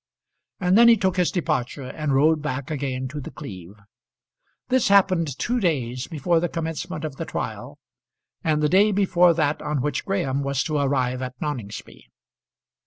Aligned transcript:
And 0.59 0.75
then 0.79 0.87
he 0.87 0.97
took 0.97 1.17
his 1.17 1.29
departure, 1.29 1.83
and 1.83 2.15
rode 2.15 2.41
back 2.41 2.71
again 2.71 3.07
to 3.09 3.21
The 3.21 3.29
Cleeve. 3.29 3.75
This 4.69 4.87
happened 4.87 5.37
two 5.37 5.59
days 5.59 6.07
before 6.07 6.39
the 6.39 6.49
commencement 6.49 7.05
of 7.05 7.17
the 7.17 7.25
trial, 7.25 7.77
and 8.43 8.63
the 8.63 8.67
day 8.67 8.91
before 8.91 9.35
that 9.35 9.61
on 9.61 9.79
which 9.79 10.03
Graham 10.03 10.41
was 10.41 10.63
to 10.63 10.79
arrive 10.79 11.21
at 11.21 11.39
Noningsby. 11.39 12.07